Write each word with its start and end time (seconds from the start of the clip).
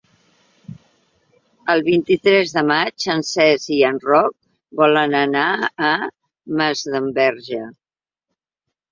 El 1.73 1.81
vint-i-tres 1.87 2.53
de 2.55 2.63
maig 2.69 3.05
en 3.15 3.21
Cesc 3.31 3.67
i 3.75 3.77
en 3.89 3.99
Roc 4.05 4.33
volen 4.79 5.13
anar 5.19 5.43
a 5.91 5.91
Masdenverge. 6.63 7.61